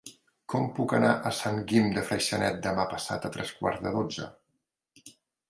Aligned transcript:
Com 0.51 0.63
puc 0.77 0.95
anar 0.99 1.11
a 1.29 1.33
Sant 1.39 1.59
Guim 1.71 1.89
de 1.97 2.03
Freixenet 2.07 2.57
demà 2.65 2.87
passat 2.95 3.29
a 3.29 3.33
tres 3.37 3.53
quarts 3.61 3.85
de 3.87 3.95
dotze? 3.99 4.29